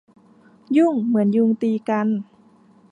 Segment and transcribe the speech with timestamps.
[0.77, 2.07] ยุ่งเหมือนยุงตีกัน